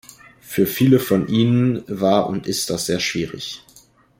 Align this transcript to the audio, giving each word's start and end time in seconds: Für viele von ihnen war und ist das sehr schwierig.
Für 0.41 0.65
viele 0.65 0.99
von 0.99 1.27
ihnen 1.27 1.83
war 1.87 2.25
und 2.25 2.47
ist 2.47 2.71
das 2.71 2.87
sehr 2.87 2.99
schwierig. 2.99 3.63